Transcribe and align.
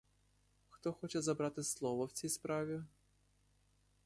Хто 0.69 0.93
хоче 0.93 1.21
забрати 1.21 1.63
слово 1.63 2.05
в 2.05 2.11
цій 2.11 2.29
справі? 2.29 2.81